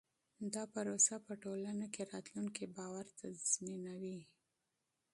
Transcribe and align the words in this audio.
دا 0.53 0.63
پروسه 0.73 1.15
په 1.25 1.33
ټولنه 1.43 1.85
کې 1.93 2.01
راتلونکی 2.13 2.65
باور 2.77 3.05
تضمینوي. 3.19 4.19